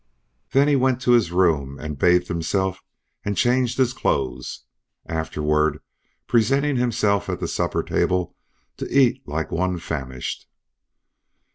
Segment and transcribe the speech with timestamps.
[0.51, 2.81] Then he went to his room and bathed himself
[3.23, 4.63] and changed his clothes,
[5.05, 5.79] afterward
[6.25, 8.35] presenting himself at the supper table
[8.77, 10.47] to eat like one famished.